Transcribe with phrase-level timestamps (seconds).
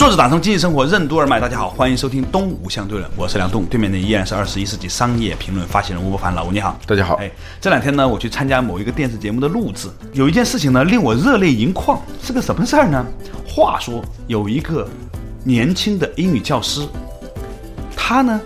[0.00, 7.16] 坐着打通经济生活任督二脉，大家好，欢迎收听《东吴相对论》，我是梁栋，对面的依然是二十一世纪商业评论发起人吴伯凡，老吴你好，大家好。
[7.16, 7.30] 哎，
[7.60, 13.04] 这两天呢，我去参加某一个电视节目的录制，有一件事情呢令我热泪盈眶，是个什么事儿呢？
[13.46, 14.88] 话说有一个
[15.44, 16.80] 年轻的英语教师，
[17.94, 18.40] 他呢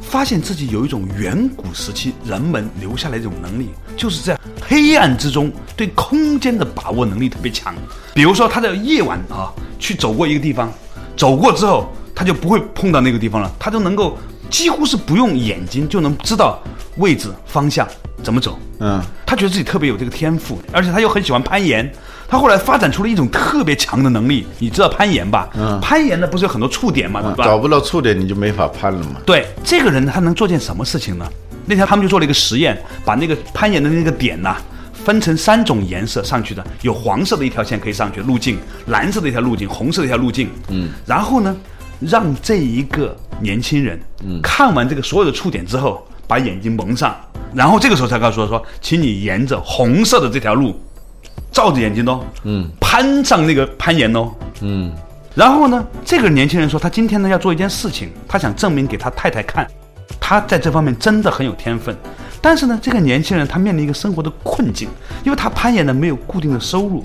[0.00, 7.74] 发现自己有一种远古时期人们留下来一种能力，就是在黑暗之中对空间的把握能力特别强。
[8.14, 10.72] 比如说他在夜晚啊去走过一个地方。
[11.20, 14.16] 走过之后，他就不会碰到那个地方了，他就能够
[14.48, 16.58] 几乎是不用眼睛就能知道
[16.96, 17.86] 位置、方向
[18.22, 18.58] 怎么走。
[18.78, 21.92] 嗯，他觉得自己特别有这个天赋，而且他又很喜欢攀岩。
[22.26, 25.50] 他后来发展出了一种特别强的能力，你知道攀岩吧？
[25.58, 27.44] 嗯，攀岩呢不是有很多触点嘛，对吧？
[27.44, 29.16] 找不到触点你就没法攀了嘛。
[29.26, 31.26] 对，这个人他能做件什么事情呢？
[31.66, 34.56] 那天他们就做了一个实验，把那个攀岩的那个点呐。
[35.04, 40.48] 分成三种颜色上去的，有黄色的一条线可以上去路径，蓝色的一条路径，红色的一条路径。
[40.68, 41.56] 嗯，然后呢，
[42.00, 47.16] 让这一个年轻人，嗯，看完这个所有的触点之后，把眼睛蒙上，
[47.54, 50.78] 然后这个时候才告诉他说，请你沿着红色的这条路，
[51.50, 54.92] 照着眼睛哦，嗯，攀上那个攀岩哦，嗯，
[55.34, 59.66] 然后呢，这个年轻人说，他今天呢要做一件事情，他想证明给他太太看，
[60.20, 61.96] 他在这方面真的很有天分。
[62.42, 64.88] 但是呢，这个年轻人他面临一个生活的困境，
[65.24, 67.04] 因为他攀岩呢没有固定的收入，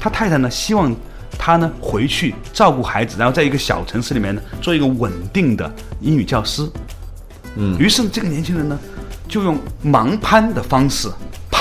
[0.00, 0.94] 他太太呢希望
[1.38, 6.68] 他呢回去照顾孩子，然后在一个小城市里面呢做一个稳定的英语教师。
[7.56, 8.78] 嗯，于是这个年轻人呢
[9.28, 11.08] 就用盲攀的方式。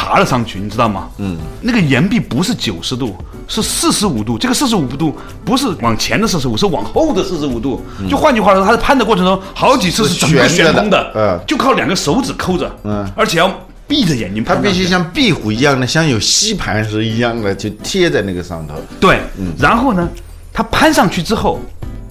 [0.04, 1.08] 爬了上去，你知道吗？
[1.18, 3.16] 嗯，那个岩壁不是九十度，
[3.48, 4.38] 是四十五度。
[4.38, 5.16] 这个四十五度
[5.46, 7.82] 不是往前的四十五，是往后的四十五度。
[8.10, 13.50] 就换句话说，他在攀的过程中，好几次是整个悬空的，嗯，就靠两个手指抠着，嗯，而且要
[13.88, 14.44] 闭着眼睛。
[14.44, 18.74] 他必须像壁虎一样的，像有吸盘是一样的，就贴在那个上头。
[19.00, 20.06] 对，嗯，然后呢，
[20.52, 21.62] 他攀上去之后，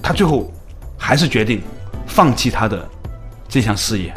[0.03, 0.51] 他最后
[0.97, 1.61] 还是决定
[2.07, 2.89] 放弃他的
[3.51, 4.15] 这项事业。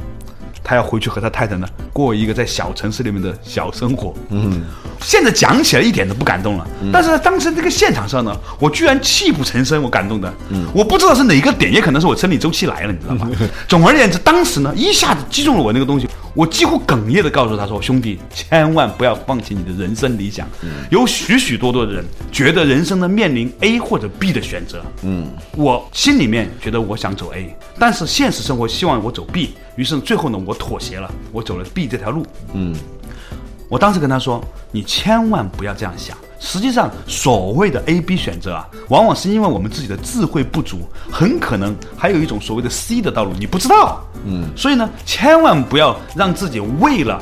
[0.66, 4.14] 他要回去和他太太呢过一个在小城市里面的小生活。
[4.30, 4.64] 嗯，
[5.00, 6.68] 现在讲起来一点都不感动了。
[6.92, 10.34] 但是当时这个现场上呢，我居然泣不成声，我感动的。
[10.50, 13.30] 嗯，我不知道是哪个点，也可能是我生理周期来了，你知道吗？
[13.70, 16.10] 总而言之，当时呢一下子击中了我那个东西。
[16.36, 20.46] 我几乎哽咽的告诉他说：“兄弟，千万不要放弃你的人生理想。
[20.92, 24.84] 有许许多多的人觉得人生呢面临 A 或者 B 的选择。
[25.04, 29.52] 嗯，我心里面觉得我想走 A，但是现实生活希望我走 B。
[29.78, 32.26] 于是最后呢，我妥协了，我走了 B 这条路。
[32.54, 32.76] 嗯，
[33.70, 40.82] 我当时跟他说：你千万不要这样想。”实际上，所谓的 A、B 选择啊，往往是因为我们自己的智慧不足，
[41.12, 44.02] 很可能还有一种所谓的 C 的道路，你不知道。
[44.26, 47.22] 嗯，所以呢，千万不要让自己为了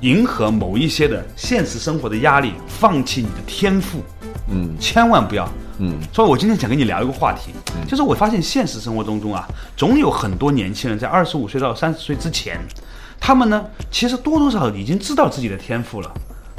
[0.00, 4.02] 迎合某一些的现实生活的压力，放弃你的天赋。
[4.48, 5.48] 嗯，千万不要。
[5.78, 7.52] 嗯，所以我今天想跟你聊一个话题，
[7.88, 12.60] 就是我发现现实生活当中啊，总有很多年轻人在二十五岁到三十岁之前，
[13.18, 16.12] 他们呢，其实多多少少已经知道自己的天赋了。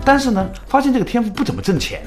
[0.04, 2.02] 但是呢，发现这个天赋不怎么挣钱。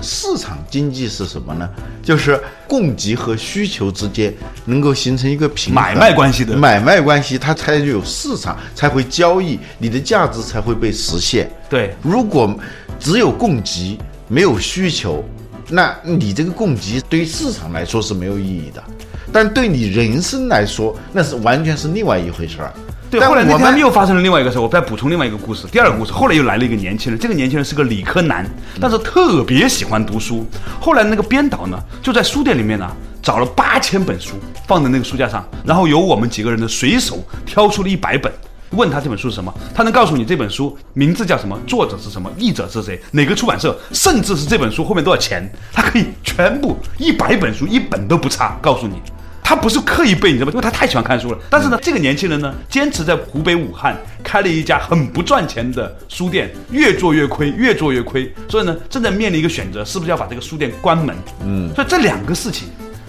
[0.00, 1.68] 市场经济是什么呢？
[2.04, 4.32] 就是供给和需求之间
[4.64, 11.50] 能够形成一个平买卖关系的买卖关系，它才有市场，才会交易，你的价值才会被实现。
[11.68, 12.56] 对，如果
[13.00, 15.24] 只有供给没有需求，
[15.68, 18.80] 那你这个供给对于市场来说是没有意义的，
[19.32, 22.72] 但对你人生来说，那是完全是另外一回事儿。
[23.10, 25.66] 对，后来我们又发生了另外一个事，我再补充另外一个故事。
[25.68, 28.44] 第二个故事，后来又来了一个年轻人，这个年轻人是个理科男，
[28.78, 30.46] 但是特别喜欢读书。
[30.78, 32.86] 后来那个编导呢，就在书店里面呢，
[33.22, 34.34] 找了八千本书
[34.66, 38.30] 放在那个书架上，然后由我们几个人呢随手挑出了一百本，
[38.72, 49.00] 问他这本书是什么，他能告诉你这本书名字叫什么，作者是什么，译者是谁，哪个出版社，甚至是这本书后面多少钱，他可以全部一百本书一本都不差告诉你。
[49.48, 50.52] 他不是刻意背，你知道吗？
[50.52, 51.38] 因为他太喜欢看书了。
[51.48, 58.30] 但是呢，这个年轻人呢，坚持在湖北武汉开了一家很不赚钱的书店，越做越亏，越做越亏。
[58.50, 61.16] 所以呢，正在面临一个选择，是不是要把这个书店关门？
[61.46, 62.68] 嗯，所以这两个事情，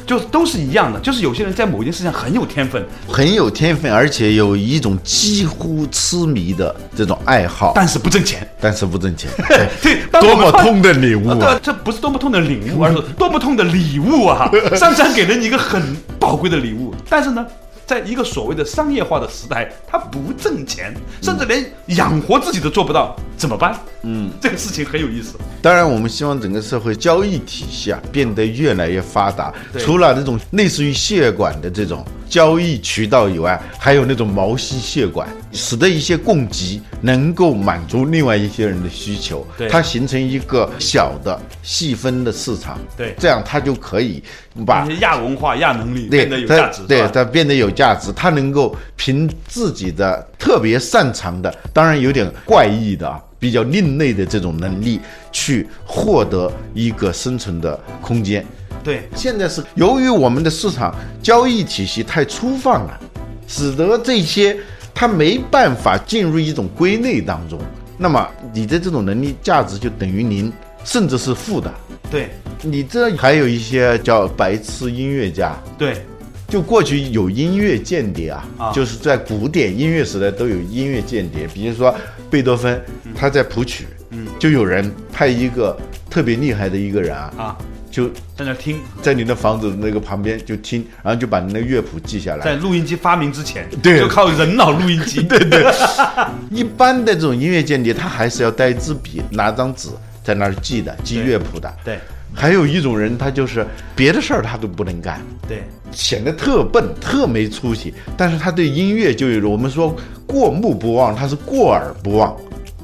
[0.09, 8.49] 就都是一样的，就是有些人在某一件事情上很有天分，很有天分，而且有一种几乎痴迷的这种爱好，但是不挣钱。
[8.59, 9.29] 但是不挣钱，
[9.83, 11.37] 对，当多么痛的领悟啊！
[11.39, 14.49] 对，这不是多么痛的领悟，而是多么痛的礼物啊！
[14.75, 17.45] 上山给了你一个很宝贵的礼物，但是呢，
[17.89, 20.93] 在一个所谓的商业化的时代，它不挣钱，
[21.23, 23.75] 甚至连养活自己都做不到，怎么办？
[24.03, 25.39] 嗯，这个事情很有意思。
[25.59, 29.51] 当然，我们希望整个社会交易体系啊变得越来越发达。
[29.79, 39.45] 除了那种类似于血管的这种交易渠道以外，还有那种毛细血管，使得一些供给能够满足另外一些人的需求。
[39.57, 42.77] 对它形成一个小的细分的市场。
[42.95, 44.23] 对这样它就可以
[44.65, 54.99] 把亚文化、亚能力变得有价值，对它变得有价值，它能够凭自己的特别擅长的，当然有点怪异的啊，比较另类的这种能力，
[55.31, 58.45] 去获得一个生存的空间。
[58.81, 62.99] 对现在是由于我们的市场交易体系太粗放了，
[63.45, 64.55] 使得这些
[64.99, 67.57] 它没办法进入一种归类当中，
[67.97, 70.51] 那么你的这种能力价值就等于零，
[70.83, 71.73] 甚至是负的。
[72.11, 72.27] 对。
[72.61, 76.03] 你这还有一些叫白痴音乐家，对。
[76.49, 78.71] 就过去有音乐间谍啊，啊。
[78.73, 81.95] 就是在古典音乐时代都有音乐间谍，比如说
[82.29, 82.83] 贝多芬，
[83.15, 85.79] 他在谱曲，嗯，就有人派一个
[86.09, 87.57] 特别厉害的一个人啊，啊，
[87.89, 88.07] 就
[88.37, 92.45] 在那听，在你的房子那个旁边就听，然后就把你的乐谱记下来。
[92.45, 93.99] 在录音机发明之前，对。
[93.99, 95.65] 就靠人脑录音机，对 对，
[96.51, 99.89] 一般的这种音乐间谍，他还是要带一支笔，拿张纸
[100.23, 101.73] 在那儿记的，记乐谱的。
[101.83, 101.97] 对。
[102.31, 103.65] 还有一种人，他就是
[103.95, 105.63] 别的事儿他都不能干，对。
[105.91, 109.95] 显得特笨、特没出息，但是他对音乐就有我们说
[110.27, 112.37] 过目不忘，他是过耳不忘，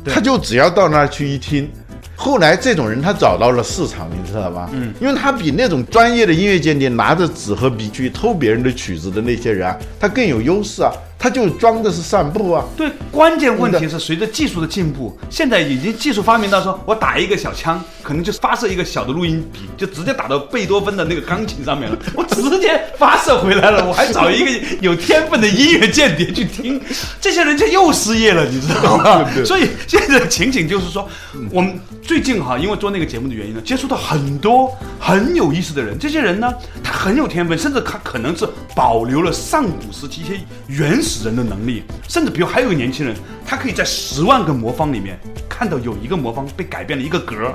[0.03, 1.69] 他就只要到那儿去一听。
[2.15, 4.69] 后来这种人他找到了市场，你知道吧？
[4.73, 12.63] 嗯，因为他比那种专业的音乐鉴定拿着纸和笔去偷别人的曲子的那些人啊，他更有优势啊，他就装的是散步啊。
[12.77, 24.51] 对，关键问题是随着技术的进步，现在已经技术发明到说，我打一个小枪，可能就发射一个小的录音笔，就直接打到贝多芬的那个钢琴上面了， 我直接发射回来了，我还找一个
[24.81, 26.79] 有天分的音乐间谍去听，
[27.19, 29.25] 这些人就又失业了，你知道吗？
[29.43, 31.07] 所以现在的情景就是说，
[31.51, 36.53] 我们最近哈，因为做那个节目的原因呢，接触到很多很有意思的人，这些人呢，
[36.83, 43.15] 他很有天分，甚至他可能是保留了上古时期一些原始人的能力，甚至比如还有个年轻人，
[43.45, 47.53] 他可以在十万个魔方里面看到有一个魔方被改变了一个格儿，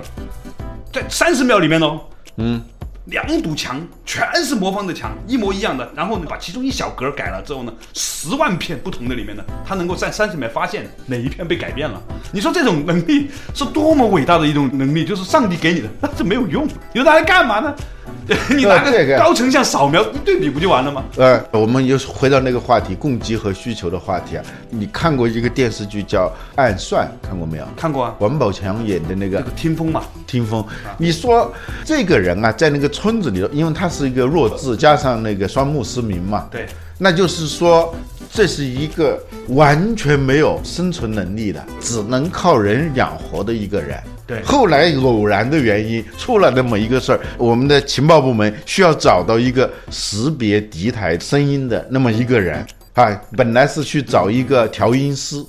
[0.93, 2.01] 在三十秒里面哦，
[2.37, 2.63] 嗯。
[3.07, 5.91] 两堵墙全是魔方的墙，一模一样的。
[5.97, 12.01] 然后呢，把其中一小格改了之后呢，十万片不同的里面呢，他能够在三十秒发现哪一片被改变了。
[12.31, 17.75] 你说这种能力是多么伟大的一种能力，就是上帝给你的，那这没有用，你说它来干嘛呢？
[18.57, 21.05] 你拿个个高成像扫描一对比不就完了吗？
[21.17, 24.45] 呃，我们又回到那个话题，供给和需求的话题啊。
[24.69, 26.27] 你看过一个电视剧叫
[26.57, 27.65] 《暗算》，看过没有？
[27.77, 30.65] 看过啊，王宝强演的那个这个听风嘛，听风，
[30.99, 31.53] 你说
[31.85, 36.67] 这个人啊，在那个村子里头，因为他是一个弱智，加上那个双目失明嘛，对，
[36.99, 37.95] 那就是说，
[38.33, 39.19] 这是一个
[39.49, 43.99] 完全没有生存能力的，只能靠人养活的一个人。
[44.31, 55.45] 对后来偶然的原因出了那么一个事儿，我们的情报部门需要找到一个识别敌台声音的那么一个人啊，本来是去找一个调音师。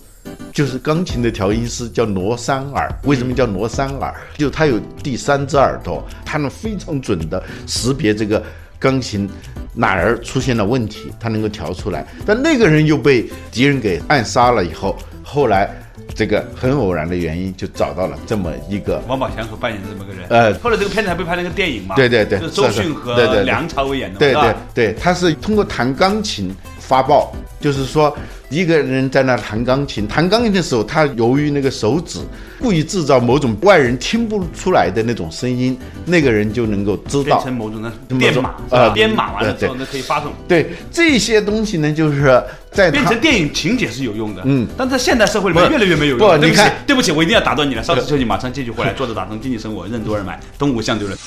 [0.54, 4.13] 就是钢琴的调音师叫罗三耳，为什么叫罗三耳？
[4.38, 8.42] 就他有第三只耳朵，他能非常准的识别这个
[8.78, 9.28] 钢琴
[9.73, 12.06] 哪儿出现了问题，他能够调出来。
[12.23, 15.73] 但那个人又被敌人给暗杀了以后，后来
[16.21, 20.23] 这个很偶然的原因就找到了这么一个王宝强所扮演的这么个人。
[20.30, 21.95] 呃后来这个片子还被拍了个电影嘛？
[21.95, 24.33] 对对对就是周迅和梁朝伟演的嘛，对
[24.75, 26.56] 对对，他是通过弹钢琴
[26.92, 27.31] 发报，
[27.62, 28.14] 就是说
[28.50, 32.19] 一个人在那弹钢琴，弹钢琴的时候，他由于那个手指
[32.60, 37.54] 故意制造某种外人听不出来的那种声音，那个人就能够知道变成。
[37.54, 40.33] 某种的编码，呃编码完了之后对呢，可以发送。
[40.50, 42.44] 对这些东西呢，就是
[42.74, 46.28] 在变成电影情节是有用的，嗯但在现代社会里面越来越没有用。
[46.28, 47.81] 不你看，对不起，我一定要打断你了。
[47.81, 48.92] 稍事休息，马上继续回来。
[49.00, 51.18] 坐着打通经济生活，任督二脉，东吴相对论。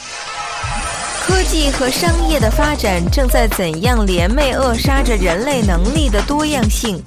[1.26, 7.02] 科技和商业的发展正在怎样联袂扼杀着人类能力的多样性？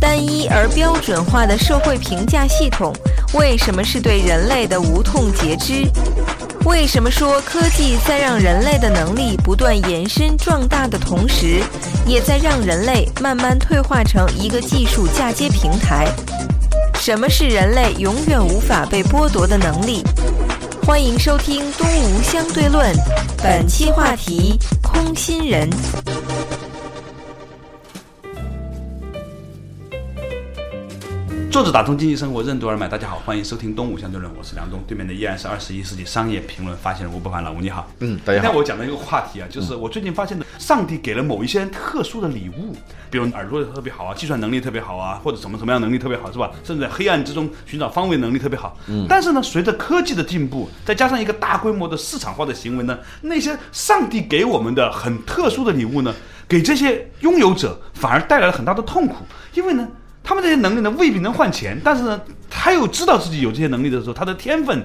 [0.00, 2.94] 单一而标准化的社会评价系统
[3.32, 5.84] 为什么是对人类的无痛截肢？
[6.64, 11.60] 为什么说科技在让人类的能力不断延伸壮大的同时，
[12.06, 16.06] 也在让人类慢慢退化成一个技术嫁接平台？
[17.00, 20.04] 什么是人类永远无法被剥夺的能力？
[20.86, 22.94] 欢迎收听《东吴相对论》，
[23.42, 25.68] 本期话题：空心人。
[31.54, 37.88] 作者打通经济生活任督二脉，大家好，欢迎收听《东吴相对论》，我是梁东，对面的依然是二十一世纪商业评论发现人吴伯凡，老吴你好。
[38.00, 38.48] 嗯，大家好。
[38.48, 42.74] 那我讲的一个话题啊，就是我最近发现的，上帝给了某一些人特殊的礼物，
[43.08, 46.50] 比如耳朵特别好啊，计算能力特别好啊，或者什么什么样能力特别好，是吧？
[46.64, 48.76] 甚至在黑暗之中寻找方位能力特别好。
[48.88, 49.06] 嗯。
[49.08, 56.12] 但是呢，随着科技的进步，再加上一个大规模的市场化的行为呢，那些上帝给我们的很特殊的礼物呢，
[56.48, 59.14] 给这些拥有者反而带来了很大的痛苦，
[59.54, 59.86] 因为呢。
[60.24, 64.82] 他们这些能力呢，未必能换钱，但是呢，他又知道自己有这些能力的时候，他的天分，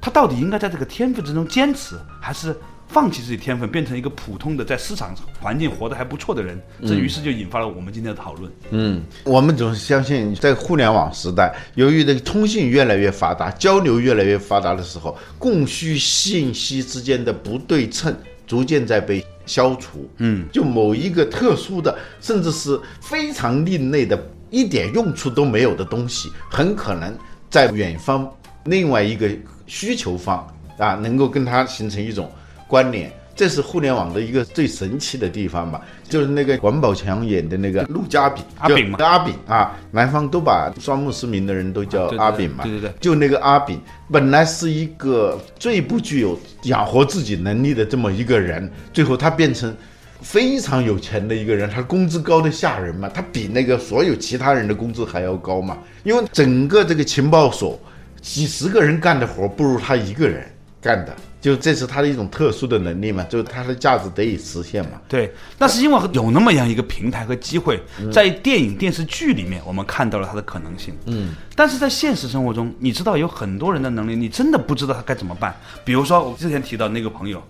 [0.00, 2.56] 他到底应该在这个天分之中坚持，还是
[2.86, 6.56] 放弃自己天分，变成一个普通的在市场环境活得还不错的人？
[6.86, 8.52] 这于是就引发了我们今天的讨论。
[8.70, 18.16] 嗯，我们总是相信，在互联网时代，由于这个通信越来越发达，交流越来越发达的时候，供需信息之间的不对称
[18.46, 20.08] 逐渐在被消除。
[20.18, 24.16] 嗯，就某一个特殊的，甚至是非常另类的。
[24.50, 27.16] 一点用处都没有的东西，很可能
[27.50, 28.30] 在远方
[28.64, 29.28] 另外一个
[29.66, 30.46] 需求方
[30.78, 32.30] 啊，能够跟它形成一种
[32.66, 33.12] 关联。
[33.34, 35.80] 这是互联网的一个最神奇的地方吧？
[36.08, 42.64] 就是那个王宝强演的那个陆家炳阿炳嘛，阿炳啊，南方都把双目失明的人都叫阿炳嘛。
[42.64, 49.72] 对对对，就那个阿炳，本来是一个最不具有养活自己能力的这么一个人，最后他变成。
[50.20, 57.78] 非常有钱的一个人，他工资高的吓人嘛，他比那个所有其他人的工资还要高嘛，因为整个这个情报所
[58.20, 60.44] 几十个人干的活不如他一个人
[60.80, 65.00] 干的，就这是他的一种特殊的能力嘛，就是他的价值得以实现嘛。
[65.08, 67.80] 对，那是因为有那么样一个平台和机会，
[68.12, 70.92] 在电影电视剧里面我们看到了他的可能性。
[71.06, 75.54] 嗯，但是在现实生活中，你知道有很多人的能力，你真的不知道他该怎么办。
[75.84, 77.40] 比如说我之前提到那个朋友，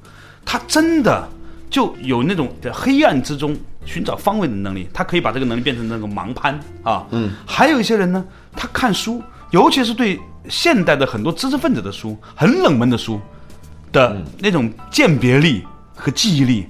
[0.45, 1.27] 他真的。
[1.71, 7.07] 就有那种在黑暗之中寻找方位的能力，他可以把这个能力变成那个盲攀啊。
[7.11, 13.21] 嗯，还有一些人呢，他看书，尤其是对现代的很多知识分子的书，很冷门的书
[13.93, 16.67] 的那种鉴别力和记忆力，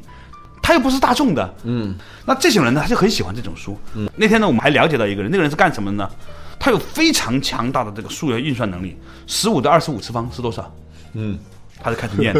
[0.62, 1.54] 他又不是大众的。
[1.64, 3.78] 嗯，那这种人呢，他就很喜欢这种书。
[3.94, 6.10] 嗯，那天呢，我们还了解到一个人，那个人是干什么的呢？
[6.58, 10.74] 他有非常强大的这个数学运算能力，十五的二十五次方是多少？
[11.14, 11.38] 嗯。
[11.80, 12.34] 他就开始念，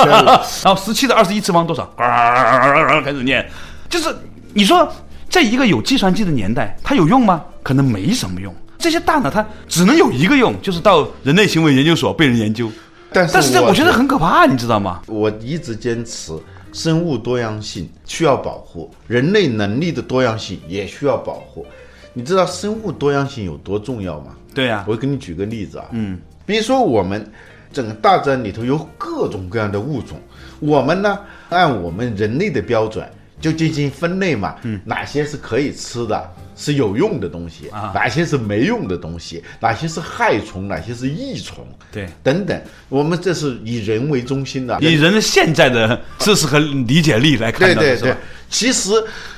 [0.64, 1.84] 然后十七的二十一次方多少？
[1.96, 3.46] 开始念，
[3.88, 4.08] 就是
[4.54, 4.90] 你说
[5.28, 7.44] 在一个有计算机的年代，它有用吗？
[7.62, 8.54] 可能没什么用。
[8.78, 12.70] 这些大脑它只能有一个用，就是到人类行为研究所被人研究。
[13.12, 15.02] 但是，但是这我觉得很可怕，你知道吗？
[15.06, 16.32] 我一直坚持
[16.72, 21.66] 生物多样性需要保护，人类能力的多样性也需要保护。
[22.14, 24.32] 你知道生物多样性有多重要吗？
[24.54, 27.30] 对呀，我给你举个例子啊，嗯，比如说我们。
[27.72, 30.20] 整个大自然里头有各种各样的物种，
[30.58, 33.08] 我们呢按我们人类的标准
[33.40, 48.16] 就进行分类嘛，嗯，哪些是可以吃的，是有用的东西啊，哪些是没用的东西，哪些是害虫，哪些是益虫，对，等等，我们这是以人为中心的，以人的现在的知识和理解力来看的，对对对，
[48.50, 48.90] 其实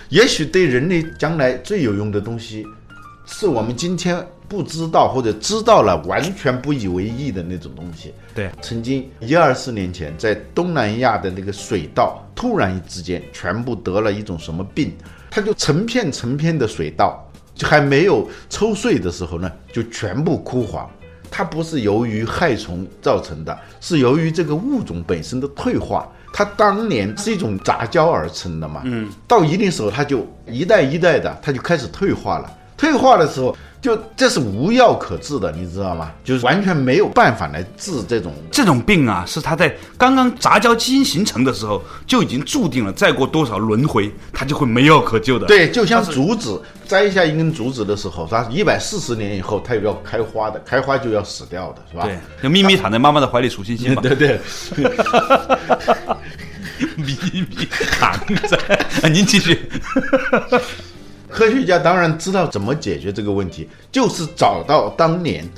[0.08, 2.66] 也许对人类将来最有用的东西，
[3.26, 4.16] 是我们今天。
[4.52, 8.12] 不知道或者知道了，完全不以为意的那种东西。
[8.34, 14.92] 对，曾经一二十年前，在东南亚的那个水稻，突然之间全部得了一种什么病，
[15.30, 20.86] 它就成片成片的水稻，就还没有抽穗的时候呢，就全部枯黄。
[21.30, 26.06] 它不是由于害虫造成的，是由于这个物种本身的退化。
[26.30, 32.54] 它当年是一种杂交而成的嘛，嗯，到一定时候，它就一代一代的，它就开始退化了。
[32.76, 33.56] 退化的时候。
[33.82, 36.12] 就这是无药可治的，你知道吗？
[36.22, 45.48] 就是完全没有办法来治这种这种病啊，是他在刚刚杂交基因形成的时候就已经注定了，再过多少轮回，他就会没药可救的。
[45.48, 52.04] 对，就像竹子摘下一根竹子的时候，它一百四十年以后它又要开花的，开花就要死掉的，是吧？
[52.04, 54.00] 对，就咪咪躺在妈妈的怀里数星星嘛。
[54.06, 54.40] 对对。
[56.96, 57.66] 咪咪
[57.98, 58.16] 躺
[58.48, 59.68] 在，您继续。
[61.32, 65.48] 科学家当然知道怎么解决这个问题，就是找到当年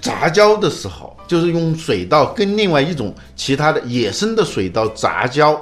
[0.00, 5.60] 杂交的时候，就是用水稻跟另外一种其他的野生的水稻杂交，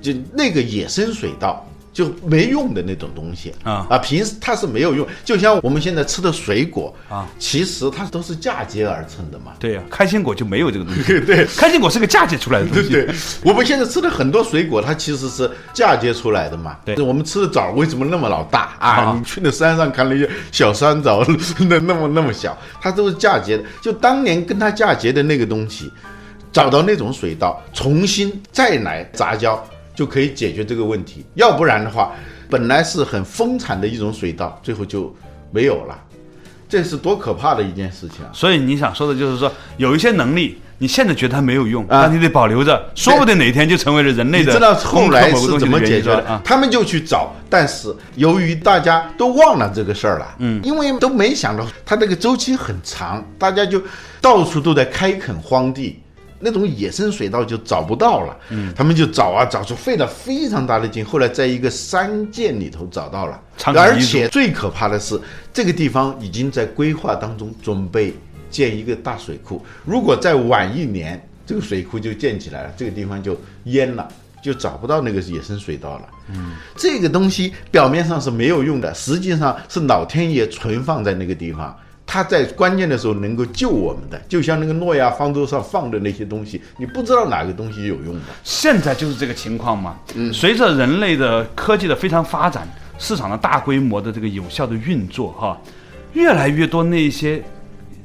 [0.00, 1.64] 就那个野生水稻。
[1.92, 3.98] 就没用的那种东西啊啊！
[3.98, 9.52] 平时它是没有用，就像我们现在吃的水果啊，其实它都是嫁接而成的嘛。
[9.58, 11.02] 对呀，开心果就没有这个东西。
[11.20, 12.88] 对，开心果是个嫁接出来的东西。
[12.92, 13.08] 对，
[13.44, 16.78] 我们现在吃的很多水果，它其实是嫁接出来的嘛。
[16.84, 19.14] 对，我们吃的枣为什么那么老大啊？
[19.18, 21.22] 你去那山上看那些小山枣，
[21.68, 23.64] 那那么那么小，它都是嫁接的。
[23.82, 25.92] 就当年跟它嫁接的那个东西。
[26.52, 29.56] 找到那种水稻，重新再来杂交，
[29.94, 31.24] 就可以解决这个问题。
[31.34, 32.12] 要不然的话，
[32.48, 35.14] 本来是很丰产的一种水稻，最后就
[35.50, 35.98] 没有了，
[36.68, 38.30] 这是多可怕的一件事情啊！
[38.32, 46.24] 所以你想说的就是说，有一些能力，你现在觉得它没有用，啊但你得保留着，说不定哪天就成为了人类的你知道后来是怎么解决的？
[46.26, 46.40] 啊？
[46.44, 53.80] 他们就去找，但是由于大家都忘了这个事儿了，嗯，因为都没想到它这个周期很长，大家就
[54.20, 56.01] 到处都在开垦荒地。
[56.42, 63.40] 那种野生水稻就找不到了，嗯，他们就找啊找，出费了非常大的劲，后来在一个山涧里头找到了，
[63.74, 65.20] 而且最可怕的是，
[65.52, 68.12] 这个地方已经在规划当中准备
[68.50, 74.08] 建一个大水库，如果再晚一年，这个水库就建起来了，这个地方就淹了。
[74.42, 76.08] 就找不到那个野生水稻了。
[76.34, 81.78] 嗯，这个东西表面上是没有用的，实际上是老天爷存放在那个地方，
[82.12, 88.20] 它在关键的时候能够救我们的，就像那个诺亚方舟上放的那些东西，你不知道哪个东西有用的。
[88.44, 89.96] 现在就是这个情况嘛。
[90.14, 95.58] 嗯随着人类的科技的非常发展，市场的大规模的这个有效的运作，哈，
[96.12, 97.42] 越来越多那些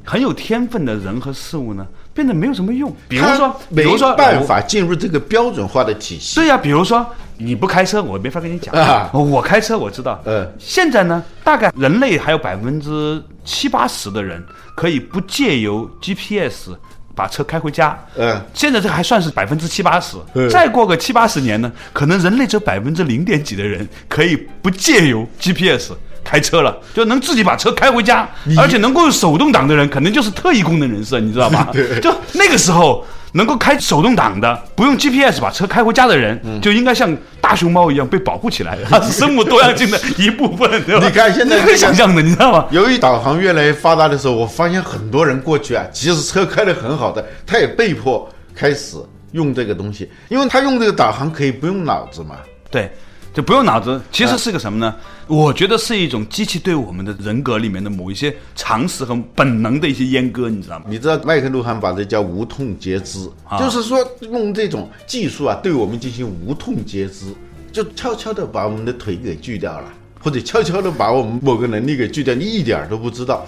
[0.06, 2.90] 很有天分的人和事物呢，变得没有什么用。
[3.10, 6.38] 比如说，比如说办法进入这个标准化的体系。
[6.38, 7.06] 对呀、比如说
[7.38, 10.22] 你不开车，我没法跟你讲啊我开车我知道。
[10.24, 16.72] 嗯现在呢，大概人类还有百分之七八十的人可以不借由 GPS
[17.16, 17.98] 把车开回家。
[18.16, 18.40] 嗯。
[18.54, 20.18] 现在这还算是百分之七八十。
[20.36, 25.94] 嗯，再过个七八十年呢，可能人类只有百分之零点几的人可以不借由 GPS
[26.28, 31.68] 开车了，就能自己把车开回家，而且能够用手动挡的人，可能就是特异功能人士，你知道吗？
[32.02, 33.06] 就那个时候。
[33.34, 41.06] 能够开手动挡的，不用 GPS 把车开回家的人，嗯就应该像大熊猫一样被保护起来，它 是生物多样性的一部分，对吧？
[41.06, 42.66] 你看现在你可以想象的，你知道吗？
[42.72, 48.96] 由于导航越来越发达的时候，我发现很多人过去啊，即使车开得很好的，他也被迫开始
[49.34, 52.38] 用这个东西，因为他用这个导航可以不用脑子嘛。
[52.72, 52.90] 对，
[53.38, 54.96] 就不用脑子，其实是个什么呢？
[55.28, 60.86] 我觉得是一种机器对我们的人格里面的某一些常识和本能的一些阉割，你知道吗？
[60.90, 67.28] 你知道麦克路汉把这叫无痛截肢，啊就是说用这种技术啊，对我们进行无痛截肢，
[67.72, 73.46] 就悄悄的把我们的腿给锯掉了，或者悄悄的把我们某个能力给锯掉，你一点儿都不知道。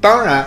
[0.00, 0.44] 当然，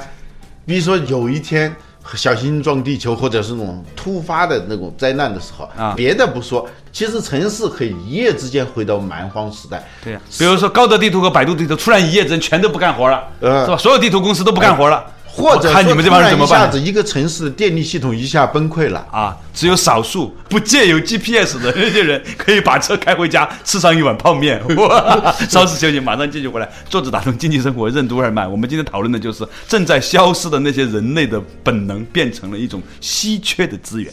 [0.66, 1.74] 比如说有一天
[2.18, 9.88] 小心撞地球，或者是那种突发的那种灾难的时候啊别的不说，其实城市可以一夜之间回到蛮荒时代。
[10.04, 13.78] 对呀、比如说高德地图和百度地图突然一夜之间全都不干活了，呃是吧？
[13.78, 19.06] 所有地图公司都不干活了，或者看你们这帮人怎么办说突然一下子一个城市的电力系统一下崩溃了。
[19.12, 19.36] 啊？
[19.54, 24.62] 只有少数不借由 GPS 的那些人可以把车开回家，吃上一碗泡面。
[24.78, 25.34] 哇！
[25.50, 26.70] 稍事休息，马上继续回来。
[26.90, 28.48] 坐着打通经济生活任督二脉。
[28.48, 34.12] 我们今天讨论的就是正在消失的那些人类的本能，变成了一种稀缺的资源。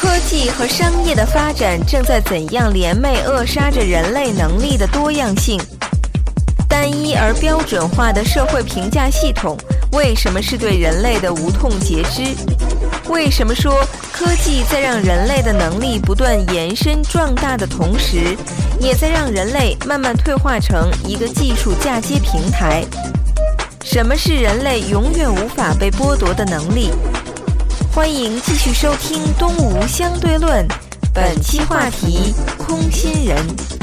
[0.00, 5.60] 科技和商业的发展正在怎样联袂扼杀着人类能力的多样性？
[6.68, 9.56] 单一而标准化的社会评价系统
[9.92, 12.36] 为什么是对人类的无痛截肢？
[13.08, 18.36] 为什么说科技在让人类的能力不断延伸壮大的同时，
[18.78, 22.84] 也在让人类慢慢退化成一个技术嫁接平台？
[23.82, 26.90] 什么是人类永远无法被剥夺的能力？
[27.94, 30.68] 欢迎继续收听《东吴相对论》，
[31.14, 33.77] 本期话题：空心人。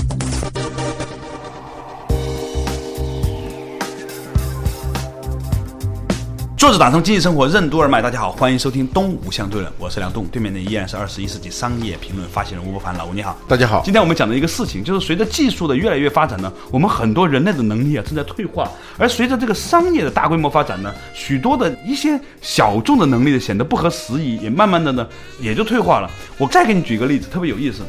[6.66, 13.38] 坐着打通经济生活任督二脉，大家好，欢迎收听《东吴相对论》，我是梁栋，对面的依然是二十一世纪商业评论发行人吴伯凡，老吴你好。
[13.48, 25.08] 大家好，今天我们讲的一个事情，就是随着技术的越来越发展呢，我们很多人类的能力啊正在退化，而随着这个商业的大规模发展呢，许多的一些小众的能力显得不合时宜，也慢慢的呢
[25.40, 26.10] 也就退化了。
[26.40, 27.84] 我再给你举个例子，特别有意思，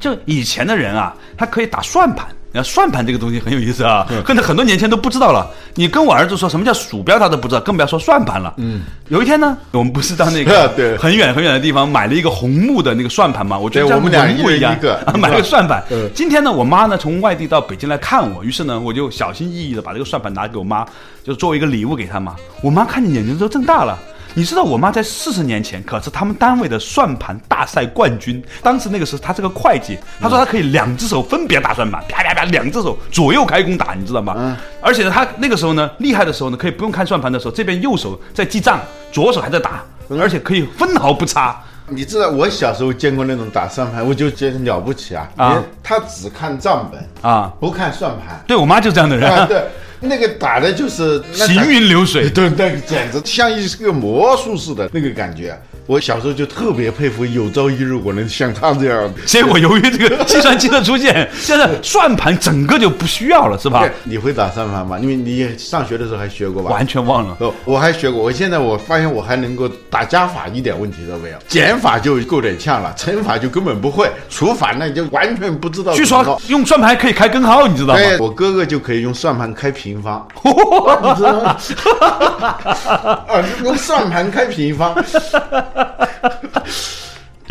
[0.00, 2.26] 就以前的人啊，他可以打算盘。
[2.52, 5.48] 你看算盘这个东西很有意思啊，可能很多年前都不知道了。
[5.76, 8.52] 你跟我儿子说什么叫鼠标，他都不知道，更不要说算盘了。
[8.56, 14.76] 嗯，有一天呢，我们不是到那个 很远很远的地方买了一个红木的那个算盘嘛，我觉得对我们俩一样
[15.16, 16.10] 买了个算盘嗯。
[16.12, 20.84] 今天呢，我妈呢从外地到北京来看我，于是呢，我就小心翼翼的把这个算盘拿给我妈，
[21.22, 22.34] 就作为一个礼物给她嘛。
[22.62, 23.96] 我妈看见眼睛都睁大了。
[24.34, 28.42] 你知道我妈在四十年前可是他们单位的算盘大赛冠军。
[28.62, 34.34] 当时那个时候她是个会计，她说她可以两只手分别打算盘，啪啪啪，两只手左右开弓打，你知道吗？
[34.36, 38.80] 嗯而且呢，她那个时候呢厉害的时候呢，可以不用看算盘的时候，这边右手在记账，
[39.12, 41.62] 左手还在打，而且可以分毫不差。
[41.92, 45.28] 你知道我小时候见过那种打算盘，我就觉得了不起啊！
[45.36, 48.40] 啊他只看账本啊不看算盘。
[48.46, 49.28] 对我妈就这样的人。
[49.28, 49.64] 啊，对，
[50.00, 52.28] 那个打的就是行云流水。
[52.30, 55.58] 对，那个简直像一个魔术似的那个感觉。
[55.86, 59.12] 我小时候就特别佩服，有朝一日我能像他这样。
[59.26, 63.90] 结果由于这个计算机的出现，现在算盘整个就不需要了，是吧对？
[64.04, 64.96] 你会打算盘吗？
[65.00, 66.70] 因为你上学的时候还学过吧？
[66.70, 67.36] 完全忘了。
[67.40, 68.22] 哦，我还学过。
[68.22, 71.36] 我现在我发现我还能够打加法，一点问题都没有。
[71.48, 76.04] 减法就够点呛了，乘法就根本不会，除法那就完全不知道据。
[76.04, 78.00] 说用算盘可以开根号，你知道吗？
[78.00, 81.56] 对，我哥哥就可以用算盘开平平方，你知道吗？
[83.28, 84.94] 啊，用算盘开平方。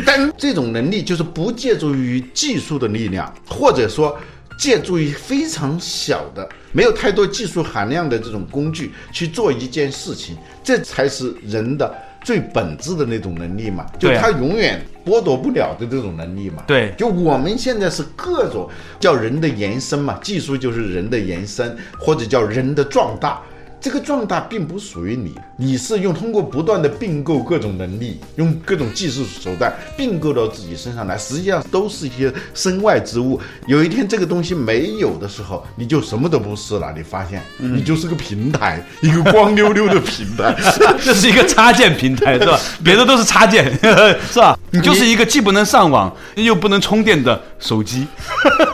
[0.06, 4.18] 但这种能力就是不借助于技术的力量，或者说
[4.58, 13.86] 借助于非常小的、没有太多技术含量的这种工具去做一件事情，这才是人的最本质的那种能力嘛。
[13.98, 16.64] 就他永远剥夺不了的这种能力嘛。
[16.68, 23.42] 对就我们现在是各种叫人的延伸嘛，技术就是人的延伸，或者叫人的壮大。
[23.82, 33.40] 这个壮大并不属于你，你是用通过不断的并购各种能力，用各种技术手段并购到自己身上来，实际上都是一些身外之物。
[33.68, 36.94] 有一天这个东西没有的时候，你就什么都不是了。
[36.96, 40.54] 你发现，你就是个平台，一个光溜溜的平台。
[41.02, 42.60] 这是一个插件平台， 是吧？
[42.84, 43.72] 别的都是插件，
[44.30, 44.60] 是吧？
[44.72, 48.06] 你就是一个既不能上网又不能充电的手机，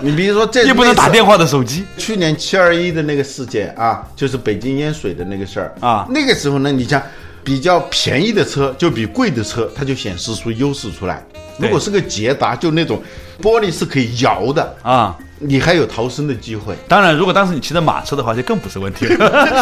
[0.02, 1.86] 你比如说这 又不能打电话的手机。
[1.98, 7.02] 去年七二一的那个事件啊，就是北京淹水的那个事儿啊那个时候呢，你像
[7.44, 11.24] 比较便宜的车就比贵的车，它就显示出优势出来。
[11.58, 13.02] 如果是个捷达，就那种
[13.42, 16.76] 玻璃是可以摇的，啊，你还有逃生的机会。
[16.88, 19.56] 当然，如果当时你骑着马车的话，就更不是问题了。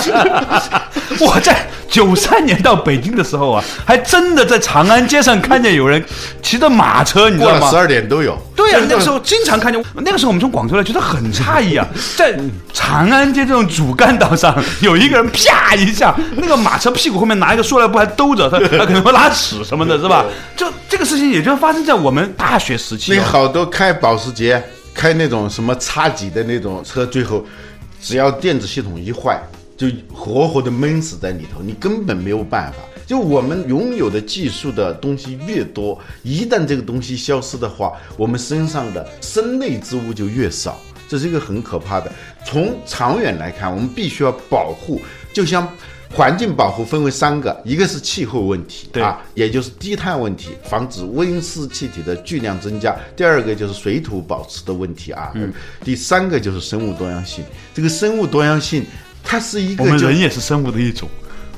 [1.20, 6.04] 我在九三年到北京的时候啊，还真的在长安街上看见有人
[6.42, 7.76] 骑着马车，你知道吗十？
[7.76, 8.36] 二点都有。
[8.56, 9.84] 对呀、那个时候经常看见。
[9.96, 12.38] 那个时候我们从广州来，觉得很诧异啊，在
[12.72, 20.26] 长安街这种主干道上，有一个人啪一下，那个马车屁股后面拿一个塑料布还兜着，他 他可能会拉屎什么的，是吧？
[20.56, 23.16] 就这个事情，也就发生在我们大学时期、哦。
[23.18, 24.62] 那好多开保时捷、
[24.94, 27.46] 开那种什么叉几的那种车，最后
[28.02, 29.42] 只要电子系统一坏，
[29.78, 32.80] 就活活的闷死在里头，你根本没有办法。
[33.06, 42.12] 就我们拥有的技术的东西越多，一旦这个东西消失的话，我们身上的身内之物就越少，这是一个很可怕的。
[42.46, 45.02] 从长远来看，我们必须要保护，
[45.34, 45.68] 就像。
[46.14, 55.52] 环境保护分为三个，一个是气候问题，对啊，也就是低碳问题，防止温室气体的巨量增加；第二个就是水土保持的问题啊，嗯
[55.84, 57.44] 第三个就是生物多样性。
[57.74, 58.86] 这个生物多样性，
[59.24, 61.10] 它是一个我们人也是生物的一种。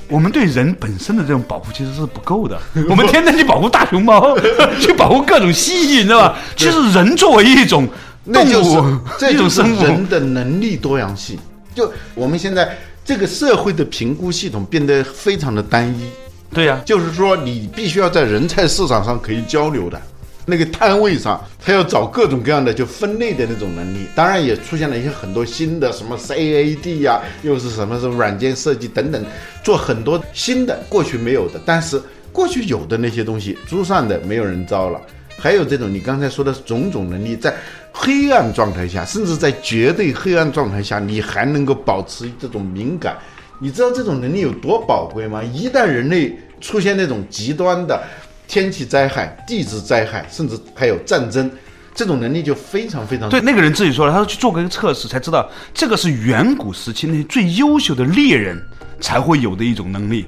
[0.08, 4.38] 我们对人本身的这种保护其实是不够的， 我们天天去保护大熊猫，
[4.80, 6.38] 去保护各种蜥蜴，你知道吧？
[6.56, 7.94] 其实人作为一种动
[8.28, 11.38] 那就是物，这就是一种生物，人的能力多样性。
[11.74, 16.10] 就我们现在这个社会的评估系统变得非常的单一，
[16.52, 20.02] 对呀、就是说你必须要在人才市场上可以交流的。
[20.48, 29.24] 那个摊位上，他要找各种各样的就分类的那种能力，当然也出现了一些很多新的什么 CAD 呀、又是什么什么软件设计等等，
[29.64, 35.00] 做很多新的过去没有的，但是过去有的那些东西，珠算的没有人招了。
[35.38, 37.54] 还有这种你刚才说的种种能力，在
[37.92, 43.18] 黑暗状态下，甚至在绝对黑暗状态下，你还能够保持这种敏感。
[43.60, 45.44] 你知道这种能力有多宝贵吗？
[45.44, 48.02] 一旦人类出现那种极端的
[48.48, 51.50] 天气灾害、地质灾害，甚至还有战争，
[51.94, 58.62] 这种能力就非常非常对，那个人自己说了，他说去做过一个测试，才知道这个是远古时期那些最优秀的猎人
[59.00, 60.26] 才会有的一种能力。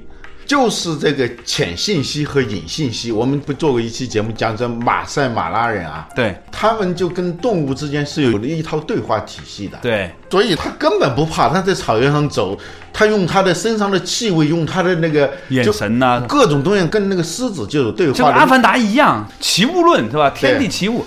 [0.47, 3.12] 就是这个潜信息和隐信息。
[3.12, 9.77] 我们不做过一期节目讲这马赛马拉人啊，对他们就跟动物之间是有一套对话体系的。
[9.81, 12.57] 对，所以他根本不怕，他在草原上走，
[12.93, 18.17] 他用他的身上的气味，用他的那个眼就神呐各种东西跟那个狮子就有对话的。
[18.17, 20.29] 就跟阿凡达一样，奇物论是吧？
[20.29, 21.05] 天地对齐物。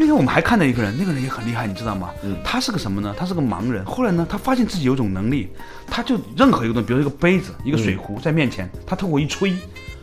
[0.00, 2.10] 那天我们还看到一个人，那个人也很厉害，你知道吗？
[2.22, 3.12] 嗯他是个什么呢？
[3.18, 3.84] 他是个盲人。
[3.84, 5.48] 后来呢，他发现自己有种能力，
[5.88, 9.56] 他就任何一个东西，比如一个杯子、一个水壶在面前，他透过一吹，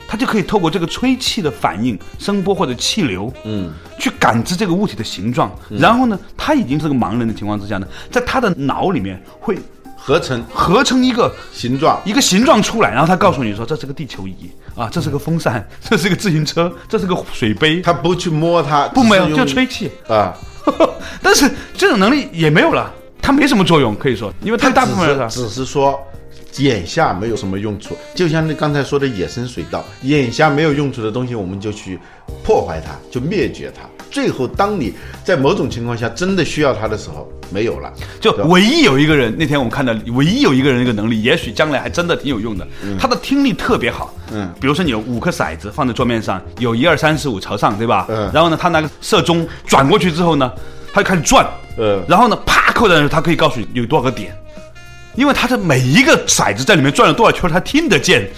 [0.06, 5.50] 他就可以透过这个吹气的反应，声波或者气流，嗯，去感知这个物体的形状。
[5.70, 9.58] 然后呢，他已经是个盲人的情况之下呢，在他的脑里面会
[10.06, 14.36] 合成合成一个形状，一个形状出来，然后他告诉你说这是个地球仪
[14.76, 20.32] 啊，这是个风扇， 这是个自行车，这是个水杯，他不去摸它，不没有就吹气，啊。
[21.24, 26.00] 但是这种能力也没有了，它没什么作用，可以说，因为它大部分只是只是说，
[26.58, 32.00] 眼下没有什么用处，就像那刚才说的野生水稻，眼下没有用处的东西，我们就去
[32.44, 33.90] 破坏它，就灭绝它。
[34.16, 34.94] 最后当你
[35.26, 37.92] 在某种情况下真的需要它的时候，没有了。
[38.22, 42.66] 就唯一有一个人，那天我们看到，唯一有一个人那个能力，也许将来还真的挺有用的。
[42.98, 44.14] 他的听力特别好。
[44.32, 48.06] 嗯比如说你有五颗骰子放在桌面上，有一二三四五朝上，对吧？
[48.08, 50.50] 嗯然后呢，他那个射钟转过去之后呢，
[50.94, 51.46] 他就开始转。
[51.78, 54.34] 嗯然后呢，啪扣在那儿，他可以告诉你有多少个点。
[55.16, 58.30] 因为他的每一个骰子在里面转了多少圈，他听得见。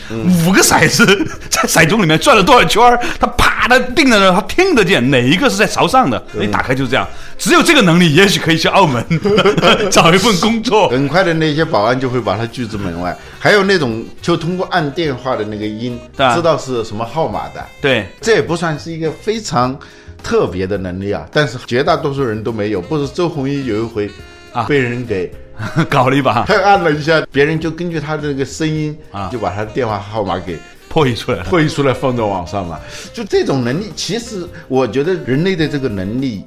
[0.46, 1.06] 五个骰子
[1.50, 2.82] 在骰盅里面转了多少圈，
[3.20, 6.24] 他啪，他定在那儿，他听得见哪一个是在朝上的。
[6.34, 9.04] 你打开就是这样，只有这个能力，也许可以去澳门
[9.92, 10.88] 找一份工作。
[10.90, 13.16] 很快的那些保安就会把他拒之门外。
[13.40, 19.78] 还有那种就通过按电话的那个音，啊知道是什么号码的，对，这也不算是一个非常
[20.24, 21.26] 特别的能力啊。
[21.32, 22.82] 但是绝大多数人都没有。
[22.82, 24.10] 不是周鸿祎有一回
[24.52, 25.32] 啊被人给
[25.90, 32.80] 搞了一把，他按了一下，别人就根据他的那个声音啊就把他的电话号码给破译出来破译出来放到网上嘛。
[33.14, 36.44] 就这种能力，其实我觉得人类的这个能力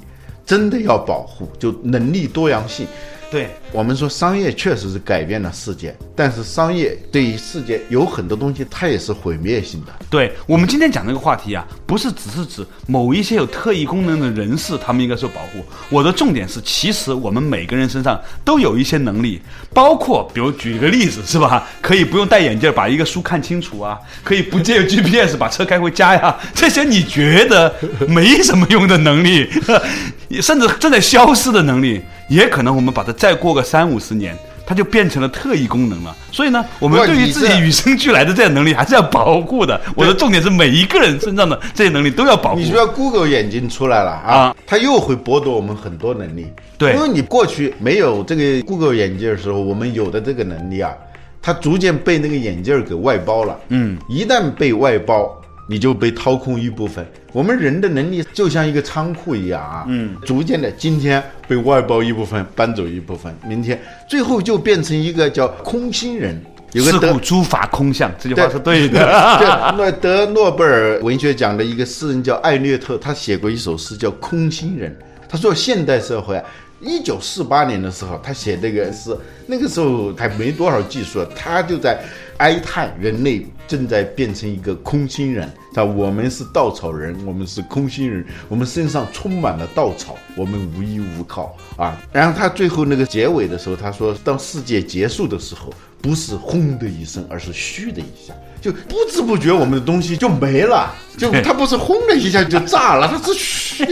[0.46, 2.86] 真的要保护，就能力多样性。
[3.30, 9.92] 对，我们说商业确实是改变了世界，但是商业对于世界有很多东西它也是毁灭性的。
[10.10, 15.64] 对我们今天讲这个话题啊，不是只是指某一些有特异功能的人士，他们应该受保护。
[15.88, 19.40] 我的重点是，其实我们每个人身上都有一些能力，
[19.72, 21.68] 包括比如举一个例子是吧？
[21.80, 27.72] 可以不用戴眼镜把一个书看清楚啊，可以不借 GPS 把车开回家呀，这些你觉得
[28.08, 29.48] 没什么用的能力，
[30.42, 34.36] 甚至正在消失的能力，也可能我们把它再过个三五十年。
[34.66, 39.80] 它就变成了特异功能了，所以呢，我们对于自己与生俱来的这些能力还是要保护的。
[39.96, 42.70] 我的重点是每一个人身上的这些能力都要保护你。
[42.70, 46.46] 说 Google 眼睛出来了啊啊，它又会剥夺我们很多能力。
[46.78, 50.94] 对因为你过去没有这个 Google 眼镜的时候，我们有的这个能力啊，
[51.42, 53.58] 它逐渐被那个眼镜儿给外包了。
[53.70, 55.39] 嗯，一旦被外包，
[55.70, 57.06] 你就被掏空一部分。
[57.32, 66.42] 我们人的能力就像一个仓库一样啊，嗯，逐渐的，今天被外包一部分，搬走一部分，明天最后就变成一个叫空心人。
[66.72, 68.98] 有个德故诸法空相，这句话是对的。
[69.38, 69.46] 对，
[69.78, 74.90] 那得诺贝尔文学奖的一个诗人叫艾略特，他写过一首诗叫《空心人》。
[75.28, 76.44] 他说现代社会啊，
[76.80, 79.16] 一九四八年的时候，他写这个诗，
[79.46, 82.02] 那个时候还没多少技术，他就在
[82.38, 85.50] 哀叹人类正在变成一个空心人。
[85.72, 92.00] 他我们是稻草人，我们是空心人，我们身上充满了稻草，我们无依无靠啊。
[92.12, 98.34] 然后他最后那个结尾的时候，他说，当世界结束的时候，不是轰的一声，而是嘘的一下。
[98.60, 103.86] 就不知不觉我们的东西就没了，就它不是轰的一下就炸了，它是嘘，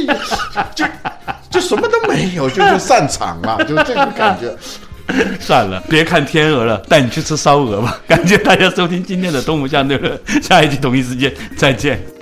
[0.75, 0.85] 就
[1.51, 4.55] 就什么都没有，就就散场了， 就这种感觉。
[5.41, 7.99] 算了，别看天鹅了，带你去吃烧鹅吧。
[8.07, 10.13] 感谢大家收听今天的《动物相对论》，
[10.47, 12.18] 下一期同一时间再见。